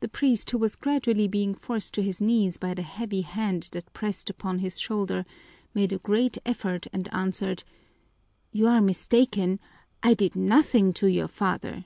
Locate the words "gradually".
0.74-1.28